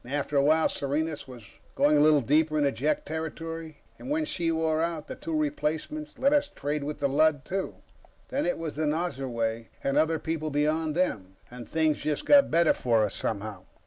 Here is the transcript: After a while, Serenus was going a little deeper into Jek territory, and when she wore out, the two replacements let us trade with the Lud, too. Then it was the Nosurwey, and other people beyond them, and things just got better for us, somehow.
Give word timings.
After 0.03 0.35
a 0.35 0.41
while, 0.41 0.67
Serenus 0.67 1.27
was 1.27 1.43
going 1.75 1.95
a 1.95 1.99
little 1.99 2.21
deeper 2.21 2.57
into 2.57 2.71
Jek 2.71 3.05
territory, 3.05 3.81
and 3.99 4.09
when 4.09 4.25
she 4.25 4.51
wore 4.51 4.81
out, 4.81 5.07
the 5.07 5.13
two 5.13 5.39
replacements 5.39 6.17
let 6.17 6.33
us 6.33 6.49
trade 6.49 6.83
with 6.83 6.97
the 6.97 7.07
Lud, 7.07 7.45
too. 7.45 7.75
Then 8.29 8.47
it 8.47 8.57
was 8.57 8.75
the 8.77 8.87
Nosurwey, 8.87 9.67
and 9.83 9.97
other 9.99 10.17
people 10.17 10.49
beyond 10.49 10.95
them, 10.95 11.35
and 11.51 11.69
things 11.69 11.99
just 11.99 12.25
got 12.25 12.49
better 12.49 12.73
for 12.73 13.03
us, 13.05 13.13
somehow. 13.13 13.65